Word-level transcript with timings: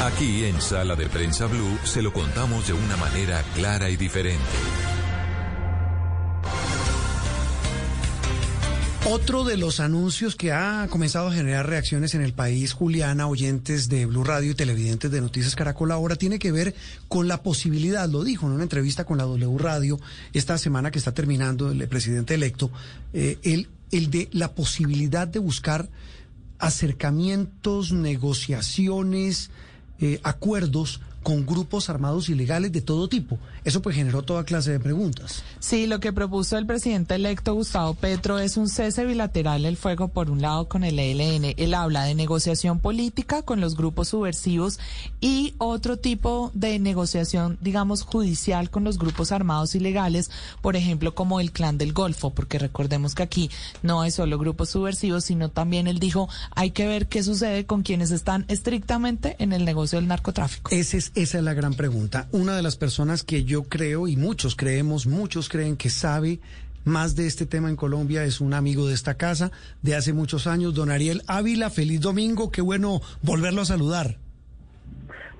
Aquí 0.00 0.44
en 0.44 0.60
Sala 0.60 0.94
de 0.94 1.08
Prensa 1.08 1.46
Blue 1.46 1.76
se 1.82 2.02
lo 2.02 2.12
contamos 2.12 2.68
de 2.68 2.72
una 2.72 2.96
manera 2.96 3.42
clara 3.56 3.90
y 3.90 3.96
diferente. 3.96 4.44
Otro 9.10 9.42
de 9.42 9.56
los 9.56 9.80
anuncios 9.80 10.36
que 10.36 10.52
ha 10.52 10.86
comenzado 10.88 11.28
a 11.28 11.32
generar 11.32 11.66
reacciones 11.66 12.14
en 12.14 12.20
el 12.20 12.32
país, 12.32 12.74
Juliana, 12.74 13.26
oyentes 13.26 13.88
de 13.88 14.06
Blue 14.06 14.22
Radio 14.22 14.52
y 14.52 14.54
televidentes 14.54 15.10
de 15.10 15.20
Noticias 15.20 15.56
Caracol 15.56 15.90
ahora, 15.90 16.14
tiene 16.14 16.38
que 16.38 16.52
ver 16.52 16.76
con 17.08 17.26
la 17.26 17.42
posibilidad, 17.42 18.08
lo 18.08 18.22
dijo 18.22 18.46
en 18.46 18.52
una 18.52 18.62
entrevista 18.62 19.04
con 19.04 19.18
la 19.18 19.24
W 19.24 19.58
Radio 19.58 19.98
esta 20.32 20.58
semana 20.58 20.92
que 20.92 20.98
está 20.98 21.12
terminando 21.12 21.72
el 21.72 21.88
presidente 21.88 22.34
electo, 22.34 22.70
eh, 23.12 23.38
el, 23.42 23.68
el 23.90 24.10
de 24.10 24.28
la 24.30 24.54
posibilidad 24.54 25.26
de 25.26 25.40
buscar 25.40 25.88
acercamientos, 26.58 27.92
negociaciones, 27.92 29.50
eh, 30.00 30.20
acuerdos 30.22 31.00
con 31.22 31.44
grupos 31.46 31.90
armados 31.90 32.28
ilegales 32.28 32.72
de 32.72 32.80
todo 32.80 33.08
tipo. 33.08 33.38
Eso 33.64 33.82
pues 33.82 33.96
generó 33.96 34.22
toda 34.22 34.44
clase 34.44 34.72
de 34.72 34.80
preguntas. 34.80 35.42
Sí, 35.58 35.86
lo 35.86 36.00
que 36.00 36.12
propuso 36.12 36.56
el 36.56 36.66
presidente 36.66 37.14
electo 37.14 37.54
Gustavo 37.54 37.94
Petro 37.94 38.38
es 38.38 38.56
un 38.56 38.68
cese 38.68 39.04
bilateral 39.04 39.62
del 39.62 39.76
fuego 39.76 40.08
por 40.08 40.30
un 40.30 40.40
lado 40.40 40.68
con 40.68 40.84
el 40.84 40.98
ELN. 40.98 41.54
Él 41.56 41.74
habla 41.74 42.04
de 42.04 42.14
negociación 42.14 42.78
política 42.80 43.42
con 43.42 43.60
los 43.60 43.76
grupos 43.76 44.08
subversivos 44.08 44.78
y 45.20 45.54
otro 45.58 45.96
tipo 45.96 46.50
de 46.54 46.78
negociación, 46.78 47.58
digamos, 47.60 48.02
judicial 48.02 48.70
con 48.70 48.84
los 48.84 48.98
grupos 48.98 49.32
armados 49.32 49.74
ilegales, 49.74 50.30
por 50.62 50.76
ejemplo, 50.76 51.14
como 51.14 51.40
el 51.40 51.52
Clan 51.52 51.78
del 51.78 51.92
Golfo, 51.92 52.30
porque 52.30 52.58
recordemos 52.58 53.14
que 53.14 53.22
aquí 53.22 53.50
no 53.82 54.00
hay 54.00 54.10
solo 54.10 54.38
grupos 54.38 54.70
subversivos, 54.70 55.24
sino 55.24 55.50
también 55.50 55.86
él 55.86 55.98
dijo, 55.98 56.28
hay 56.54 56.70
que 56.70 56.86
ver 56.86 57.08
qué 57.08 57.22
sucede 57.22 57.66
con 57.66 57.82
quienes 57.82 58.10
están 58.10 58.44
estrictamente 58.48 59.36
en 59.38 59.52
el 59.52 59.64
negocio 59.64 59.98
del 59.98 60.08
narcotráfico. 60.08 60.70
Ese 60.70 60.96
es 60.96 61.07
esa 61.14 61.38
es 61.38 61.44
la 61.44 61.54
gran 61.54 61.74
pregunta. 61.74 62.28
Una 62.32 62.56
de 62.56 62.62
las 62.62 62.76
personas 62.76 63.22
que 63.22 63.44
yo 63.44 63.64
creo, 63.64 64.08
y 64.08 64.16
muchos 64.16 64.56
creemos, 64.56 65.06
muchos 65.06 65.48
creen 65.48 65.76
que 65.76 65.90
sabe 65.90 66.40
más 66.84 67.16
de 67.16 67.26
este 67.26 67.46
tema 67.46 67.68
en 67.68 67.76
Colombia 67.76 68.24
es 68.24 68.40
un 68.40 68.54
amigo 68.54 68.88
de 68.88 68.94
esta 68.94 69.14
casa 69.14 69.52
de 69.82 69.94
hace 69.94 70.12
muchos 70.12 70.46
años, 70.46 70.74
don 70.74 70.90
Ariel 70.90 71.22
Ávila. 71.26 71.70
Feliz 71.70 72.00
domingo, 72.00 72.50
qué 72.50 72.62
bueno 72.62 73.02
volverlo 73.22 73.62
a 73.62 73.66
saludar. 73.66 74.18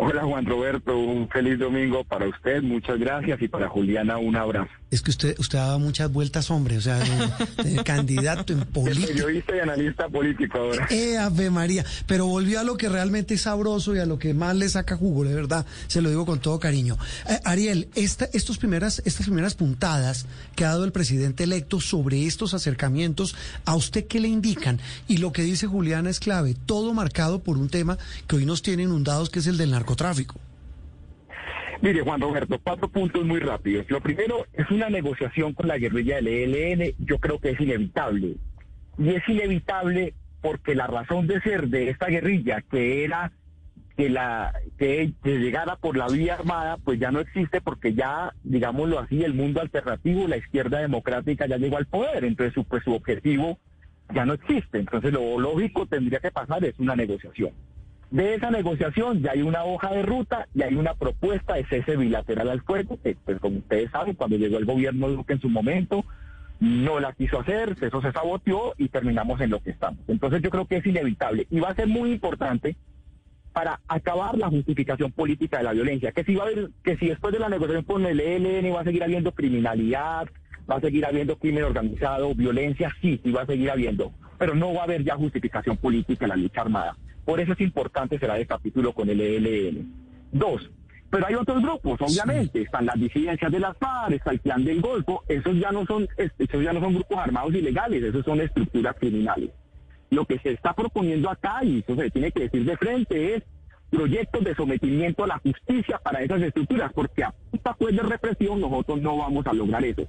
Hola 0.01 0.23
Juan 0.23 0.47
Roberto, 0.47 0.97
un 0.97 1.29
feliz 1.29 1.59
domingo 1.59 2.05
para 2.05 2.29
usted, 2.29 2.63
muchas 2.63 3.01
gracias 3.01 3.43
y 3.43 3.49
para 3.49 3.69
Juliana 3.69 4.17
un 4.19 4.37
abrazo. 4.37 4.71
Es 4.93 5.03
que 5.03 5.11
usted 5.11 5.37
usted 5.39 5.59
ha 5.59 5.67
dado 5.67 5.81
muchas 5.81 6.11
vueltas, 6.11 6.51
hombre, 6.53 6.79
o 6.79 6.81
sea, 6.81 7.01
candidato 7.85 8.53
en 8.53 8.61
política. 8.61 9.09
Periodista 9.09 9.57
y 9.57 9.59
analista 9.59 10.09
político 10.09 10.57
ahora. 10.57 10.87
Eh, 10.91 11.19
Ave 11.19 11.51
María, 11.51 11.85
pero 12.07 12.27
volvió 12.27 12.61
a 12.61 12.65
lo 12.65 12.77
que 12.77 12.89
realmente 12.89 13.35
es 13.35 13.43
sabroso 13.43 13.95
y 13.97 13.99
a 13.99 14.07
lo 14.07 14.21
que 14.21 14.35
más 14.35 14.55
le 14.55 14.69
saca 14.69 14.97
jugo, 14.97 15.25
de 15.25 15.35
verdad, 15.35 15.67
se 15.89 16.01
lo 16.01 16.11
digo 16.11 16.25
con 16.25 16.39
todo 16.39 16.61
cariño. 16.61 16.97
Eh, 17.29 17.41
Ariel, 17.45 17.89
esta, 17.97 18.27
estos 18.33 18.57
primeras, 18.57 19.03
estas 19.05 19.27
primeras 19.27 19.57
puntadas 19.57 20.27
que 20.55 20.65
ha 20.65 20.69
dado 20.69 20.85
el 20.85 20.93
presidente 20.93 21.43
electo 21.43 21.81
sobre 21.81 22.25
estos 22.25 22.55
acercamientos, 22.55 23.35
¿a 23.65 23.75
usted 23.75 24.07
qué 24.07 24.21
le 24.21 24.29
indican? 24.29 24.79
Y 25.09 25.17
lo 25.17 25.33
que 25.33 25.43
dice 25.43 25.67
Juliana 25.67 26.09
es 26.09 26.21
clave, 26.21 26.55
todo 26.67 26.95
marcado 26.95 27.41
por 27.41 27.59
un 27.59 27.69
tema 27.69 27.99
que 28.29 28.37
hoy 28.37 28.47
nos 28.47 28.63
tiene 28.63 28.85
inundados, 28.85 29.29
que 29.29 29.41
es 29.41 29.49
el 29.49 29.59
del 29.59 29.73
narcotráfico 29.73 29.88
narcotráfico? 29.89 30.39
Mire, 31.81 32.01
Juan 32.03 32.21
Roberto, 32.21 32.59
cuatro 32.63 32.89
puntos 32.89 33.25
muy 33.25 33.39
rápidos. 33.39 33.89
Lo 33.89 34.01
primero 34.01 34.47
es 34.53 34.69
una 34.71 34.91
negociación 34.91 35.55
con 35.55 35.69
la 35.69 35.79
guerrilla 35.79 36.17
del 36.17 36.29
ELN. 36.29 36.95
Yo 36.99 37.19
creo 37.19 37.39
que 37.39 37.51
es 37.51 37.61
inevitable. 37.61 38.37
Y 38.99 39.11
es 39.11 39.29
inevitable 39.29 40.15
porque 40.41 40.75
la 40.75 40.89
razón 40.89 41.29
de 41.29 41.41
ser 41.41 41.69
de 41.69 41.91
esta 41.91 42.07
guerrilla, 42.07 42.63
que 42.63 43.05
era 43.05 43.33
que 43.97 44.09
la 44.09 44.53
que, 44.77 45.13
llegara 45.25 45.77
por 45.77 45.97
la 45.97 46.09
vía 46.09 46.35
armada, 46.35 46.79
pues 46.79 46.99
ya 46.99 47.11
no 47.13 47.21
existe 47.21 47.61
porque 47.61 47.95
ya, 47.95 48.33
digámoslo 48.43 48.99
así, 48.99 49.23
el 49.23 49.35
mundo 49.35 49.61
alternativo, 49.61 50.27
la 50.27 50.37
izquierda 50.37 50.81
democrática 50.81 51.47
ya 51.47 51.59
llegó 51.59 51.77
al 51.77 51.87
poder. 51.87 52.25
Entonces, 52.25 52.55
su, 52.55 52.65
pues, 52.65 52.83
su 52.83 52.93
objetivo 52.93 53.59
ya 54.13 54.27
no 54.27 54.35
existe. 54.35 54.79
Entonces, 54.79 55.13
lo 55.13 55.39
lógico 55.39 55.87
tendría 55.87 56.19
que 56.19 56.33
pasar 56.33 56.65
es 56.65 56.77
una 56.81 56.97
negociación. 56.97 57.53
De 58.11 58.35
esa 58.35 58.51
negociación 58.51 59.23
ya 59.23 59.33
hay 59.33 59.43
una 59.43 59.65
hoja 59.65 59.91
de 59.91 60.03
ruta 60.03 60.49
y 60.55 60.63
hay 60.63 60.75
una 60.75 60.95
propuesta 60.95 61.55
de 61.55 61.67
cese 61.67 61.97
bilateral 61.97 62.49
al 62.49 62.63
fuego, 62.63 62.99
que 63.03 63.17
pues 63.23 63.39
como 63.39 63.59
ustedes 63.59 63.91
saben, 63.91 64.15
cuando 64.15 64.37
llegó 64.37 64.57
el 64.57 64.65
gobierno 64.65 65.09
Duque 65.11 65.35
en 65.35 65.41
su 65.41 65.51
momento, 65.51 66.05
no 66.61 67.01
la 67.01 67.13
quiso 67.13 67.39
hacer, 67.39 67.77
eso 67.81 68.01
se 68.01 68.13
saboteó 68.13 68.75
y 68.79 68.89
terminamos 68.89 69.41
en 69.41 69.51
lo 69.51 69.61
que 69.61 69.71
estamos. 69.71 70.01
Entonces 70.09 70.41
yo 70.43 70.51
creo 70.51 70.67
que 70.67 70.79
es 70.79 70.87
inevitable 70.87 71.47
y 71.51 71.61
va 71.61 71.69
a 71.69 71.75
ser 71.75 71.87
muy 71.87 72.13
importante 72.13 72.77
para 73.53 73.81
acabar 73.89 74.39
la 74.39 74.49
justificación 74.49 75.13
política 75.13 75.59
de 75.59 75.65
la 75.65 75.73
violencia, 75.73 76.13
que 76.13 76.25
si 76.25 76.35
va 76.35 76.45
a 76.45 76.47
haber, 76.47 76.71
que 76.83 76.97
si 76.97 77.09
después 77.09 77.33
de 77.33 77.41
la 77.41 77.49
negociación 77.49 77.85
con 77.85 78.07
el 78.07 78.21
ELN 78.21 78.75
va 78.75 78.81
a 78.81 78.85
seguir 78.85 79.03
habiendo 79.05 79.33
criminalidad, 79.33 80.29
va 80.71 80.77
a 80.77 80.81
seguir 80.81 81.05
habiendo 81.05 81.37
crimen 81.37 81.65
organizado, 81.65 82.35
violencia, 82.35 82.91
sí, 83.03 83.21
sí 83.23 83.33
va 83.33 83.43
a 83.43 83.47
seguir 83.47 83.71
habiendo, 83.71 84.13
pero 84.39 84.55
no 84.55 84.73
va 84.73 84.81
a 84.81 84.85
haber 84.85 85.05
ya 85.05 85.17
justificación 85.17 85.77
política 85.77 86.25
en 86.25 86.31
la 86.31 86.37
lucha 86.37 86.63
armada. 86.63 86.97
Por 87.29 87.41
eso 87.41 87.53
es 87.53 87.61
importante 87.61 88.19
cerrar 88.19 88.41
el 88.41 88.47
capítulo 88.47 88.95
con 88.95 89.11
el 89.11 89.21
ELN. 89.21 89.93
Dos, 90.33 90.71
pero 91.11 91.27
hay 91.27 91.35
otros 91.35 91.63
grupos, 91.63 92.01
obviamente, 92.01 92.63
están 92.63 92.87
las 92.87 92.99
disidencias 92.99 93.53
de 93.53 93.61
las 93.61 93.77
FARC, 93.77 94.15
está 94.15 94.31
el 94.31 94.41
Clan 94.41 94.65
del 94.65 94.81
Golfo, 94.81 95.25
esos 95.29 95.55
ya 95.59 95.71
no 95.71 95.85
son, 95.85 96.09
esos 96.17 96.65
ya 96.65 96.73
no 96.73 96.81
son 96.81 96.95
grupos 96.95 97.19
armados 97.19 97.55
ilegales, 97.55 98.03
esos 98.03 98.25
son 98.25 98.41
estructuras 98.41 98.97
criminales. 98.99 99.51
Lo 100.09 100.25
que 100.25 100.39
se 100.39 100.53
está 100.53 100.73
proponiendo 100.73 101.29
acá, 101.29 101.63
y 101.63 101.81
eso 101.81 101.95
se 101.97 102.11
tiene 102.11 102.33
que 102.33 102.45
decir 102.45 102.65
de 102.65 102.79
frente, 102.79 103.35
es 103.35 103.43
proyectos 103.91 104.43
de 104.43 104.55
sometimiento 104.55 105.25
a 105.25 105.27
la 105.27 105.39
justicia 105.41 105.99
para 105.99 106.23
esas 106.23 106.41
estructuras, 106.41 106.91
porque 106.95 107.25
a 107.25 107.35
esta 107.53 107.75
pues 107.75 107.95
de 107.95 108.05
represión 108.05 108.59
nosotros 108.59 109.03
no 109.03 109.19
vamos 109.19 109.47
a 109.47 109.53
lograr 109.53 109.85
eso. 109.85 110.05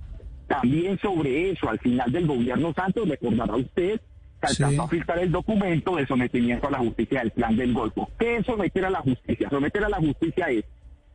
También 0.47 0.97
sobre 1.00 1.51
eso, 1.51 1.69
al 1.69 1.80
final 1.80 2.13
del 2.13 2.28
gobierno 2.28 2.74
Santos, 2.74 3.09
recordará 3.09 3.57
usted 3.57 4.00
alcanzó 4.48 4.84
a 4.84 4.88
filtrar 4.88 5.20
el 5.20 5.32
documento 5.32 5.96
de 5.96 6.06
sometimiento 6.06 6.68
a 6.68 6.72
la 6.72 6.80
justicia 6.80 7.20
del 7.20 7.32
plan 7.32 7.56
del 7.56 7.74
Golfo. 7.74 8.10
¿Qué 8.18 8.38
es 8.38 8.46
someter 8.46 8.86
a 8.86 8.90
la 8.90 9.02
justicia? 9.02 9.50
Someter 9.50 9.84
a 9.84 9.90
la 9.90 9.98
justicia 9.98 10.50
es 10.50 10.66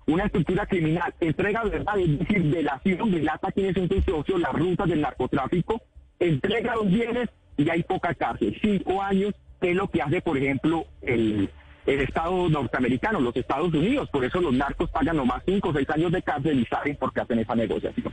una 0.06 0.26
estructura 0.26 0.66
criminal, 0.66 1.14
entrega 1.20 1.64
verdad, 1.64 1.98
es 1.98 2.18
decir, 2.18 2.44
delación, 2.50 3.10
delata 3.10 3.50
quién 3.52 3.68
es 3.68 3.76
un 3.76 3.88
socio, 4.04 4.38
las 4.38 4.52
rutas 4.52 4.88
del 4.88 5.00
narcotráfico, 5.00 5.80
entrega 6.18 6.74
los 6.74 6.88
bienes 6.88 7.30
y 7.56 7.68
hay 7.70 7.82
poca 7.82 8.14
cárcel. 8.14 8.56
Cinco 8.60 9.00
años, 9.02 9.34
es 9.60 9.74
lo 9.74 9.88
que 9.88 10.02
hace, 10.02 10.20
por 10.20 10.36
ejemplo, 10.36 10.84
el, 11.00 11.48
el 11.86 12.00
Estado 12.00 12.48
norteamericano, 12.48 13.20
los 13.20 13.36
Estados 13.36 13.72
Unidos. 13.72 14.08
Por 14.10 14.24
eso 14.24 14.40
los 14.40 14.52
narcos 14.52 14.90
pagan 14.90 15.16
nomás 15.16 15.42
cinco 15.46 15.70
o 15.70 15.72
seis 15.72 15.88
años 15.90 16.12
de 16.12 16.22
cárcel 16.22 16.60
y 16.60 16.66
saben 16.66 16.96
por 16.96 17.12
qué 17.12 17.20
hacen 17.20 17.38
esa 17.38 17.54
negociación. 17.54 18.12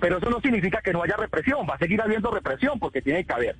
Pero 0.00 0.18
eso 0.18 0.30
no 0.30 0.40
significa 0.40 0.80
que 0.80 0.92
no 0.92 1.02
haya 1.02 1.16
represión, 1.16 1.66
va 1.68 1.74
a 1.74 1.78
seguir 1.78 2.00
habiendo 2.00 2.30
represión 2.30 2.78
porque 2.78 3.02
tiene 3.02 3.24
que 3.24 3.32
haber. 3.32 3.56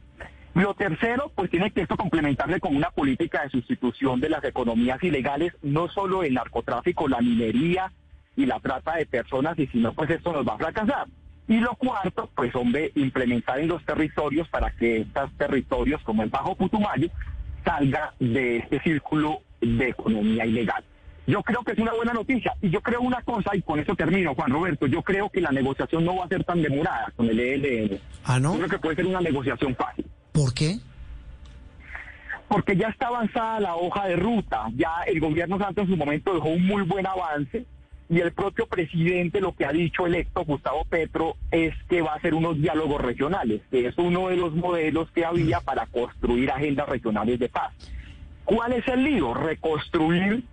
Lo 0.55 0.75
tercero, 0.75 1.33
pues 1.35 1.51
tiene 1.51 1.71
que 1.71 1.83
esto 1.83 1.97
complementarle 1.97 2.61
con 2.61 2.77
una 2.77 2.91
política 2.91 3.43
de 3.43 3.51
sustitución 3.51 4.21
de 4.21 4.29
las 4.29 4.45
economías 4.45 5.03
ilegales, 5.03 5.55
no 5.63 5.89
solo 5.89 6.23
el 6.23 6.35
narcotráfico, 6.35 7.09
la 7.09 7.21
minería 7.21 7.91
y 8.37 8.45
la 8.45 8.61
trata 8.61 8.97
de 8.97 9.07
personas, 9.07 9.59
y 9.59 9.67
si 9.69 9.79
no, 9.79 9.93
pues 9.95 10.11
esto 10.11 10.33
nos 10.33 10.47
va 10.47 10.55
a 10.55 10.59
fracasar. 10.59 11.07
Y 11.49 11.59
lo 11.59 11.75
cuarto, 11.75 12.31
pues 12.35 12.55
hombre, 12.55 12.93
implementar 12.95 13.61
en 13.61 13.69
los 13.69 13.85
territorios 13.85 14.49
para 14.49 14.71
que 14.73 14.99
estos 14.99 15.33
territorios, 15.39 16.03
como 16.03 16.23
el 16.23 16.31
Bajo 16.31 16.55
Putumayo, 16.55 17.09
salga 17.65 18.13
de 18.19 18.59
este 18.59 18.81
círculo 18.81 19.41
de 19.61 19.89
economía 19.89 20.45
ilegal. 20.45 20.85
Yo 21.27 21.43
creo 21.43 21.63
que 21.63 21.73
es 21.73 21.79
una 21.79 21.93
buena 21.93 22.13
noticia. 22.13 22.53
Y 22.61 22.71
yo 22.71 22.81
creo 22.81 23.01
una 23.01 23.23
cosa, 23.23 23.55
y 23.55 23.63
con 23.63 23.79
eso 23.79 23.95
termino, 23.95 24.35
Juan 24.35 24.51
Roberto, 24.51 24.87
yo 24.87 25.03
creo 25.03 25.31
que 25.31 25.41
la 25.41 25.51
negociación 25.51 26.05
no 26.05 26.17
va 26.17 26.25
a 26.25 26.29
ser 26.29 26.45
tan 26.45 26.63
demorada 26.63 27.13
con 27.17 27.29
el 27.29 27.39
ELN. 27.39 27.99
Ah, 28.25 28.41
¿no? 28.41 28.53
Yo 28.53 28.59
creo 28.59 28.71
que 28.71 28.79
puede 28.79 28.97
ser 28.97 29.07
una 29.07 29.21
negociación 29.21 29.75
fácil. 29.77 30.05
¿Por 30.33 30.55
qué? 30.55 30.79
Porque 32.49 32.77
ya 32.77 32.89
está 32.89 33.09
avanzada 33.09 33.61
la 33.61 33.77
hoja 33.77 34.09
de 34.09 34.17
ruta, 34.17 34.67
ya 34.75 35.03
el 35.07 35.21
gobierno 35.21 35.59
Santos 35.59 35.85
en 35.85 35.91
su 35.91 35.97
momento 35.97 36.35
dejó 36.35 36.49
un 36.49 36.67
muy 36.67 36.83
buen 36.83 37.07
avance 37.07 37.65
y 38.09 38.21
el 38.21 38.33
propio 38.33 38.67
presidente 38.67 39.41
lo 39.41 39.55
que 39.55 39.65
ha 39.65 39.73
dicho 39.73 40.07
electo 40.07 40.45
Gustavo 40.45 40.85
Petro 40.85 41.37
es 41.51 41.75
que 41.89 42.03
va 42.03 42.13
a 42.13 42.17
hacer 42.17 42.35
unos 42.35 42.61
diálogos 42.61 43.01
regionales, 43.01 43.63
que 43.71 43.87
es 43.87 43.97
uno 43.97 44.29
de 44.29 44.37
los 44.37 44.53
modelos 44.53 45.11
que 45.13 45.25
había 45.25 45.61
para 45.61 45.87
construir 45.87 46.51
agendas 46.51 46.89
regionales 46.91 47.39
de 47.39 47.49
paz. 47.49 47.73
¿Cuál 48.45 48.73
es 48.73 48.87
el 48.89 49.05
lío? 49.05 49.33
Reconstruir 49.33 50.45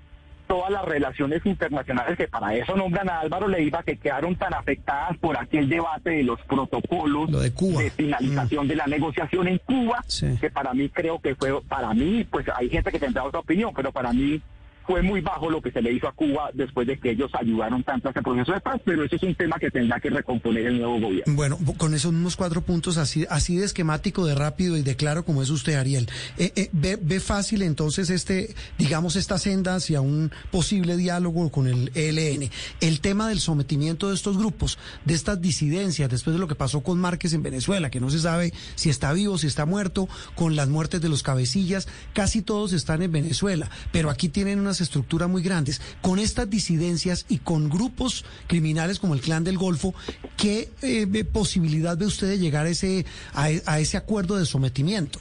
todas 0.49 0.71
las 0.71 0.83
relaciones 0.83 1.45
internacionales 1.45 2.17
que 2.17 2.27
para 2.27 2.55
eso 2.55 2.75
nombran 2.75 3.07
a 3.07 3.19
Álvaro 3.19 3.47
Leiva, 3.47 3.83
que 3.83 3.97
quedaron 3.97 4.35
tan 4.35 4.51
afectadas 4.55 5.15
por 5.19 5.37
aquel 5.37 5.69
debate 5.69 6.09
de 6.09 6.23
los 6.23 6.41
protocolos 6.41 7.31
de, 7.31 7.91
finalización 7.91 8.67
de 8.67 8.75
la 8.75 8.87
negociación 8.87 9.47
en 9.47 9.59
Cuba, 9.59 10.03
que 10.41 10.49
para 10.49 10.73
mí 10.73 10.89
creo 10.89 11.19
que 11.19 11.35
fue, 11.35 11.61
para 11.61 11.93
mí, 11.93 12.23
pues 12.23 12.47
hay 12.55 12.67
gente 12.67 12.91
que 12.91 12.97
tendrá 12.97 13.25
otra 13.25 13.41
opinión, 13.41 13.71
pero 13.75 13.91
para 13.91 14.11
mí 14.11 14.41
fue 14.89 15.03
muy 15.03 15.21
bajo 15.21 15.51
lo 15.51 15.61
que 15.61 15.71
se 15.71 15.83
le 15.83 15.93
hizo 15.93 16.07
a 16.07 16.13
Cuba 16.13 16.49
después 16.51 16.87
de 16.87 16.97
que 16.97 17.11
ellos 17.11 17.29
ayudaron 17.39 17.83
tanto 17.83 18.07
a 18.07 18.11
ese 18.11 18.23
proceso 18.23 18.53
de 18.53 18.59
paz, 18.59 18.81
pero 18.83 19.03
eso 19.03 19.17
es 19.17 19.21
un 19.21 19.35
tema 19.35 19.59
que 19.59 19.69
tendrá 19.69 19.99
que 19.99 20.09
recomponer 20.09 20.65
el 20.65 20.79
nuevo 20.79 20.99
gobierno. 20.99 21.35
Bueno, 21.35 21.59
con 21.77 21.93
esos 21.93 22.11
mismos 22.11 22.35
cuatro 22.35 22.63
puntos 22.63 22.97
así, 22.97 23.23
así 23.29 23.55
de 23.57 23.65
esquemático, 23.65 24.25
de 24.25 24.33
rápido 24.33 24.77
y 24.77 24.81
de 24.81 24.95
claro 24.95 25.23
como 25.25 25.43
es 25.43 25.51
usted, 25.51 25.75
Ariel, 25.75 26.09
eh, 26.39 26.53
eh, 26.55 26.69
ve, 26.71 26.97
ve, 26.99 27.19
fácil 27.19 27.61
entonces 27.61 28.09
este, 28.09 28.55
digamos, 28.79 29.15
esta 29.15 29.37
senda 29.37 29.75
hacia 29.75 30.01
un 30.01 30.31
posible 30.49 30.97
diálogo 30.97 31.51
con 31.51 31.67
el 31.67 31.91
ELN. 31.93 32.49
El 32.81 32.99
tema 32.99 33.29
del 33.29 33.41
sometimiento 33.41 34.09
de 34.09 34.15
estos 34.15 34.39
grupos, 34.39 34.79
de 35.05 35.13
estas 35.13 35.39
disidencias, 35.39 36.09
después 36.09 36.33
de 36.33 36.39
lo 36.39 36.47
que 36.47 36.55
pasó 36.55 36.81
con 36.81 36.97
Márquez 36.97 37.33
en 37.33 37.43
Venezuela, 37.43 37.91
que 37.91 37.99
no 37.99 38.09
se 38.09 38.17
sabe 38.17 38.53
si 38.73 38.89
está 38.89 39.13
vivo, 39.13 39.37
si 39.37 39.45
está 39.45 39.67
muerto, 39.67 40.09
con 40.33 40.55
las 40.55 40.67
muertes 40.67 40.99
de 40.99 41.09
los 41.09 41.21
cabecillas, 41.21 41.87
casi 42.13 42.41
todos 42.41 42.73
están 42.73 43.03
en 43.03 43.11
Venezuela, 43.11 43.69
pero 43.91 44.09
aquí 44.09 44.29
tienen 44.29 44.59
unas 44.59 44.78
estructuras 44.81 45.29
muy 45.29 45.41
grandes. 45.41 45.81
Con 46.01 46.19
estas 46.19 46.49
disidencias 46.49 47.25
y 47.29 47.39
con 47.39 47.69
grupos 47.69 48.25
criminales 48.47 48.99
como 48.99 49.13
el 49.13 49.21
Clan 49.21 49.43
del 49.43 49.57
Golfo, 49.57 49.93
¿qué 50.37 50.69
eh, 50.81 51.23
posibilidad 51.25 51.97
ve 51.97 52.05
usted 52.05 52.27
de 52.27 52.39
llegar 52.39 52.65
a 52.65 52.69
ese, 52.69 53.05
a, 53.33 53.49
a 53.65 53.79
ese 53.79 53.97
acuerdo 53.97 54.37
de 54.37 54.45
sometimiento? 54.45 55.19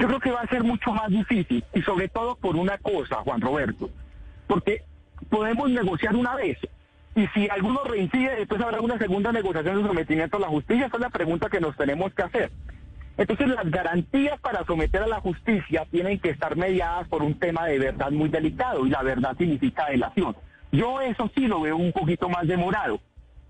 Yo 0.00 0.06
creo 0.06 0.20
que 0.20 0.30
va 0.30 0.40
a 0.40 0.48
ser 0.48 0.64
mucho 0.64 0.92
más 0.92 1.08
difícil 1.10 1.64
y 1.74 1.82
sobre 1.82 2.08
todo 2.08 2.36
por 2.36 2.56
una 2.56 2.78
cosa, 2.78 3.16
Juan 3.16 3.40
Roberto, 3.40 3.90
porque 4.46 4.82
podemos 5.28 5.70
negociar 5.70 6.16
una 6.16 6.34
vez 6.36 6.58
y 7.14 7.26
si 7.28 7.48
alguno 7.48 7.82
reincide, 7.84 8.36
después 8.36 8.60
habrá 8.60 8.80
una 8.80 8.96
segunda 8.98 9.32
negociación 9.32 9.82
de 9.82 9.88
sometimiento 9.88 10.36
a 10.36 10.40
la 10.40 10.48
justicia. 10.48 10.86
Esa 10.86 10.96
es 10.96 11.02
la 11.02 11.10
pregunta 11.10 11.48
que 11.48 11.60
nos 11.60 11.76
tenemos 11.76 12.14
que 12.14 12.22
hacer. 12.22 12.50
Entonces 13.20 13.48
las 13.48 13.70
garantías 13.70 14.40
para 14.40 14.64
someter 14.64 15.02
a 15.02 15.06
la 15.06 15.20
justicia 15.20 15.84
tienen 15.90 16.18
que 16.20 16.30
estar 16.30 16.56
mediadas 16.56 17.06
por 17.06 17.22
un 17.22 17.38
tema 17.38 17.66
de 17.66 17.78
verdad 17.78 18.10
muy 18.10 18.30
delicado 18.30 18.86
y 18.86 18.88
la 18.88 19.02
verdad 19.02 19.36
significa 19.36 19.90
delación. 19.90 20.34
Yo 20.72 21.02
eso 21.02 21.30
sí 21.34 21.46
lo 21.46 21.60
veo 21.60 21.76
un 21.76 21.92
poquito 21.92 22.30
más 22.30 22.46
demorado. 22.46 22.98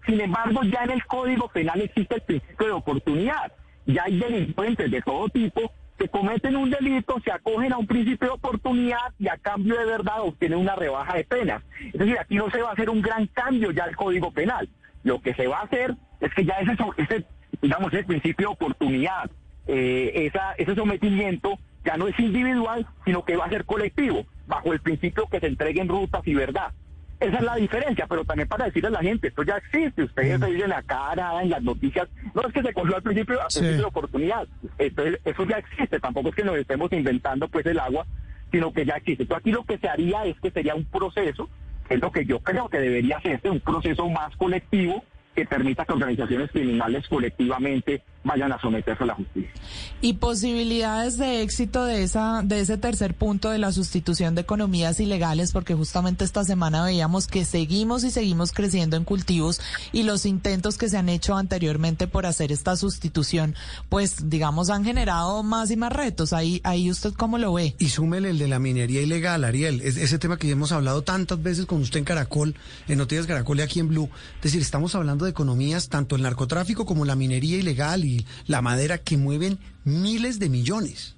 Sin 0.05 0.20
embargo, 0.20 0.64
ya 0.64 0.82
en 0.82 0.90
el 0.90 1.06
Código 1.06 1.46
Penal 1.50 1.81
existe 1.82 2.17
el 2.17 2.22
principio 2.22 2.67
de 2.67 2.72
oportunidad. 2.72 3.52
Ya 3.87 4.02
hay 4.06 4.19
delincuentes 4.19 4.90
de 4.90 5.02
todo 5.02 5.28
tipo 5.28 5.70
que 5.96 6.08
cometen 6.08 6.56
un 6.56 6.69
delito, 6.69 7.20
se 7.25 7.31
acogen 7.31 7.72
a 7.72 7.78
un 7.78 7.87
principio 7.87 8.26
de 8.26 8.34
oportunidad 8.34 9.12
y 9.20 9.28
a 9.28 9.37
cambio 9.37 9.78
de 9.78 9.87
verdad 9.87 10.22
obtienen 10.22 10.58
una 10.58 10.75
rebaja 10.75 11.14
de 11.14 11.22
penas. 11.22 11.62
Es 11.87 11.93
decir, 11.93 12.19
aquí 12.19 12.34
no 12.34 12.50
se 12.50 12.61
va 12.61 12.70
a 12.70 12.72
hacer 12.72 12.90
un 12.90 13.02
gran 13.02 13.28
cambio 13.28 13.70
ya 13.70 13.84
al 13.84 13.94
Código 13.94 14.32
Penal. 14.32 14.69
Lo 15.05 15.22
que 15.22 15.32
se 15.34 15.46
va 15.46 15.58
a 15.58 15.62
hacer 15.62 15.94
es 16.20 16.34
que 16.34 16.44
ya 16.44 16.55
ese, 16.55 16.76
ese 16.96 17.25
digamos, 17.62 17.93
el 17.93 18.05
principio 18.05 18.49
de 18.49 18.52
oportunidad, 18.55 19.31
eh, 19.67 20.12
esa, 20.15 20.53
ese 20.55 20.75
sometimiento 20.75 21.59
ya 21.85 21.97
no 21.97 22.09
es 22.09 22.19
individual, 22.19 22.87
sino 23.05 23.25
que 23.25 23.37
va 23.37 23.47
a 23.47 23.51
ser 23.51 23.65
colectivo, 23.65 24.27
bajo 24.47 24.73
el 24.73 24.81
principio 24.81 25.27
que 25.27 25.41
se 25.41 25.47
entreguen 25.47 25.89
rutas 25.89 26.23
y 26.27 26.35
verdad. 26.35 26.73
Esa 27.21 27.37
es 27.37 27.43
la 27.43 27.57
diferencia, 27.57 28.07
pero 28.07 28.25
también 28.25 28.49
para 28.49 28.65
decirle 28.65 28.89
a 28.89 28.93
la 28.93 29.01
gente, 29.01 29.29
esto 29.29 29.43
ya 29.43 29.59
existe, 29.59 30.05
ustedes 30.05 30.41
se 30.41 30.47
dicen 30.47 30.71
la 30.71 30.83
cara, 30.83 31.43
en 31.43 31.51
las 31.51 31.62
noticias, 31.62 32.09
no 32.35 32.41
es 32.43 32.53
que 32.53 32.62
se 32.62 32.73
cogió 32.73 32.97
al 32.97 33.03
principio, 33.03 33.39
al 33.41 33.49
principio 33.49 33.77
de 33.77 33.85
oportunidad, 33.85 34.49
Entonces, 34.79 35.21
eso 35.25 35.45
ya 35.45 35.59
existe, 35.59 36.01
tampoco 36.01 36.31
es 36.31 36.35
que 36.35 36.45
nos 36.45 36.56
estemos 36.56 36.91
inventando 36.93 37.47
pues 37.49 37.67
el 37.67 37.79
agua, 37.79 38.06
sino 38.51 38.73
que 38.73 38.87
ya 38.87 38.95
existe. 38.95 39.25
Entonces 39.25 39.43
aquí 39.43 39.53
lo 39.53 39.65
que 39.65 39.79
se 39.79 39.89
haría 39.89 40.25
es 40.25 40.41
que 40.41 40.51
sería 40.51 40.75
un 40.75 40.87
proceso, 40.87 41.51
que 41.87 41.95
es 41.95 42.01
lo 42.01 42.11
que 42.11 42.25
yo 42.25 42.41
creo 42.41 42.69
que 42.71 42.79
debería 42.79 43.19
hacerse, 43.19 43.51
un 43.51 43.61
proceso 43.61 44.09
más 44.09 44.35
colectivo, 44.37 45.05
que 45.35 45.45
permita 45.45 45.85
que 45.85 45.93
organizaciones 45.93 46.51
criminales 46.51 47.06
colectivamente 47.09 48.03
vayan 48.22 48.52
a 48.52 48.61
someterse 48.61 49.02
a 49.05 49.06
la 49.06 49.14
justicia. 49.14 49.50
¿Y 50.02 50.14
posibilidades 50.14 51.17
de 51.17 51.43
éxito 51.43 51.84
de 51.84 52.02
esa 52.02 52.43
de 52.44 52.61
ese 52.61 52.76
tercer 52.76 53.14
punto 53.14 53.50
de 53.50 53.58
la 53.58 53.72
sustitución 53.72 54.34
de 54.34 54.43
economías 54.43 55.00
ilegales? 55.00 55.52
Porque 55.52 55.75
justamente 55.75 56.25
esta 56.25 56.44
semana 56.44 56.84
veíamos 56.84 57.26
que 57.26 57.44
seguimos 57.44 58.05
y 58.05 58.11
seguimos 58.11 58.52
creciendo 58.52 58.96
en 58.96 59.05
cultivos 59.05 59.61
y 59.93 60.02
los 60.02 60.26
intentos 60.26 60.76
que 60.76 60.88
se 60.88 60.99
han 60.99 61.08
hecho 61.08 61.37
anteriormente 61.37 62.06
por 62.06 62.26
hacer 62.26 62.52
esta 62.52 62.76
sustitución, 62.76 63.55
pues 63.88 64.28
digamos 64.28 64.70
han 64.70 64.84
generado 64.84 65.43
más 65.43 65.70
y 65.70 65.76
más 65.76 65.93
retos. 65.93 66.32
Ahí, 66.32 66.61
ahí 66.64 66.90
usted 66.90 67.12
cómo 67.14 67.38
lo 67.38 67.55
ve. 67.55 67.75
Y 67.78 67.88
súmele 67.88 68.31
el 68.31 68.38
de 68.38 68.49
la 68.49 68.58
minería 68.58 69.00
ilegal, 69.00 69.44
Ariel. 69.44 69.81
Es, 69.81 69.96
ese 69.96 70.19
tema 70.19 70.37
que 70.37 70.50
hemos 70.50 70.72
hablado 70.72 71.02
tantas 71.02 71.43
veces 71.43 71.67
con 71.67 71.81
usted 71.81 71.99
en 71.99 72.05
Caracol, 72.05 72.55
en 72.88 72.99
Noticias 72.99 73.26
Caracol 73.26 73.58
y 73.58 73.62
aquí 73.62 73.81
en 73.81 73.88
Blue. 73.88 74.11
Es 74.37 74.43
decir, 74.43 74.61
estamos 74.61 74.94
hablando 74.94 75.25
de 75.25 75.31
economías, 75.31 75.88
tanto 75.88 76.17
el 76.17 76.22
narcotráfico 76.22 76.84
como 76.84 77.05
la 77.05 77.17
minería 77.17 77.56
ilegal 77.56 78.05
y 78.05 78.10
la 78.47 78.62
madera 78.62 78.99
que 78.99 79.17
mueven 79.17 79.59
miles 79.85 80.39
de 80.39 80.49
millones. 80.49 81.17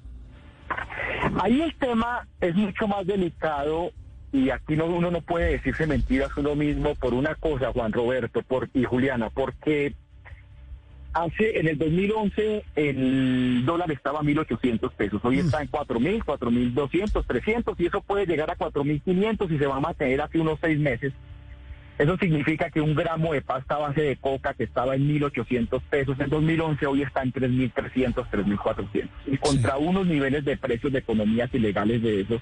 Ahí 1.41 1.61
el 1.61 1.75
tema 1.77 2.27
es 2.41 2.55
mucho 2.55 2.87
más 2.89 3.07
delicado 3.07 3.93
y 4.33 4.51
aquí 4.51 4.77
no, 4.77 4.87
uno 4.87 5.11
no 5.11 5.21
puede 5.21 5.53
decirse 5.53 5.87
mentiras 5.87 6.31
uno 6.37 6.55
mismo 6.55 6.95
por 6.95 7.15
una 7.15 7.35
cosa, 7.35 7.73
Juan 7.73 7.93
Roberto 7.93 8.43
por, 8.43 8.69
y 8.73 8.85
Juliana, 8.85 9.31
porque 9.31 9.95
hace 11.13 11.59
en 11.59 11.69
el 11.69 11.79
2011 11.79 12.65
el 12.75 13.65
dólar 13.67 13.91
estaba 13.93 14.21
a 14.21 14.23
1.800 14.23 14.91
pesos, 14.93 15.21
hoy 15.25 15.41
está 15.41 15.61
en 15.61 15.71
4.000, 15.71 16.25
4.200, 16.25 17.27
300 17.27 17.81
y 17.81 17.87
eso 17.87 18.01
puede 18.01 18.27
llegar 18.27 18.51
a 18.51 18.57
4.500 18.57 19.51
y 19.51 19.59
se 19.59 19.67
va 19.67 19.77
a 19.77 19.81
mantener 19.81 20.23
hace 20.23 20.39
unos 20.39 20.59
seis 20.61 20.79
meses 20.79 21.13
eso 21.99 22.17
significa 22.17 22.71
que 22.71 22.81
un 22.81 22.95
gramo 22.95 23.33
de 23.33 23.43
pasta 23.43 23.77
base 23.77 24.01
de 24.03 24.17
coca 24.17 24.55
que 24.55 24.65
estaba 24.65 24.97
en 24.97 25.09
1.800 25.09 25.81
pesos 25.91 26.19
en 26.19 26.31
2011 26.31 26.87
hoy 26.87 27.03
está 27.03 27.23
en 27.23 27.33
3.300, 27.33 28.15
3.400. 28.31 29.09
Y 29.27 29.37
contra 29.39 29.77
unos 29.77 30.07
niveles 30.07 30.45
de 30.45 30.57
precios 30.57 30.93
de 30.93 31.01
economías 31.01 31.53
ilegales 31.53 32.03
de 32.03 32.23
eso, 32.23 32.41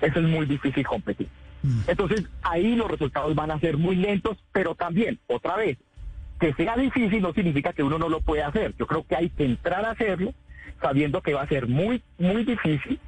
eso 0.00 0.20
es 0.20 0.26
muy 0.26 0.46
difícil 0.46 0.86
competir. 0.86 1.28
Mm. 1.62 1.80
Entonces 1.88 2.24
ahí 2.42 2.76
los 2.76 2.90
resultados 2.90 3.34
van 3.34 3.50
a 3.50 3.60
ser 3.60 3.76
muy 3.76 3.96
lentos, 3.96 4.36
pero 4.52 4.74
también, 4.74 5.18
otra 5.26 5.56
vez, 5.56 5.78
que 6.38 6.52
sea 6.54 6.76
difícil 6.76 7.22
no 7.22 7.32
significa 7.32 7.72
que 7.72 7.82
uno 7.82 7.98
no 7.98 8.08
lo 8.08 8.20
pueda 8.20 8.48
hacer. 8.48 8.74
Yo 8.78 8.86
creo 8.86 9.06
que 9.06 9.16
hay 9.16 9.30
que 9.30 9.44
entrar 9.44 9.84
a 9.84 9.92
hacerlo 9.92 10.34
sabiendo 10.80 11.22
que 11.22 11.34
va 11.34 11.42
a 11.42 11.48
ser 11.48 11.68
muy, 11.68 12.02
muy 12.18 12.44
difícil 12.44 12.98